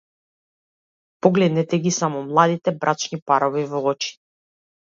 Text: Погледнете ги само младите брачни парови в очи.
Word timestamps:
Погледнете 1.25 1.79
ги 1.83 1.91
само 1.97 2.23
младите 2.31 2.75
брачни 2.87 3.21
парови 3.29 3.65
в 3.75 3.83
очи. 3.95 4.19